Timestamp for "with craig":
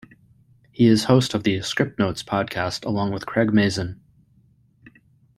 3.11-3.53